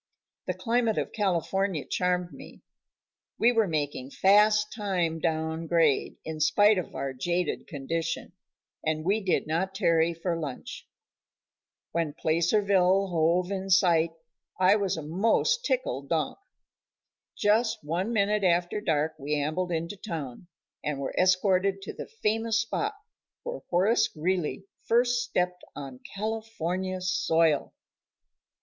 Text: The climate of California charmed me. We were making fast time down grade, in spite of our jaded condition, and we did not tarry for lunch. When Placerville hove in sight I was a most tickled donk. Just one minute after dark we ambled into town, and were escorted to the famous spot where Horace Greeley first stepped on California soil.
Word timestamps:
The 0.47 0.55
climate 0.55 0.97
of 0.97 1.11
California 1.11 1.85
charmed 1.85 2.33
me. 2.33 2.63
We 3.37 3.51
were 3.51 3.67
making 3.67 4.09
fast 4.09 4.73
time 4.73 5.19
down 5.19 5.67
grade, 5.67 6.17
in 6.25 6.39
spite 6.39 6.79
of 6.79 6.95
our 6.95 7.13
jaded 7.13 7.67
condition, 7.67 8.33
and 8.83 9.05
we 9.05 9.21
did 9.23 9.45
not 9.45 9.75
tarry 9.75 10.15
for 10.15 10.35
lunch. 10.39 10.87
When 11.91 12.13
Placerville 12.15 13.09
hove 13.09 13.51
in 13.51 13.69
sight 13.69 14.09
I 14.59 14.75
was 14.75 14.97
a 14.97 15.03
most 15.03 15.63
tickled 15.65 16.09
donk. 16.09 16.39
Just 17.37 17.83
one 17.83 18.11
minute 18.11 18.43
after 18.43 18.81
dark 18.81 19.13
we 19.19 19.35
ambled 19.35 19.71
into 19.71 19.97
town, 19.97 20.47
and 20.83 20.99
were 20.99 21.13
escorted 21.15 21.79
to 21.83 21.93
the 21.93 22.09
famous 22.23 22.59
spot 22.59 22.95
where 23.43 23.59
Horace 23.69 24.07
Greeley 24.07 24.65
first 24.83 25.21
stepped 25.21 25.63
on 25.75 25.99
California 26.15 27.01
soil. 27.01 27.75